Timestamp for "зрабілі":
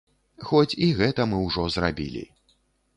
1.77-2.29